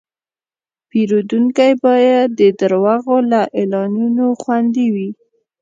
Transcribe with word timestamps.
پیرودونکی 0.89 1.71
باید 1.83 2.29
د 2.39 2.41
دروغو 2.59 3.17
له 3.31 3.41
اعلانونو 3.59 4.25
خوندي 4.41 4.87
وي. 4.93 5.09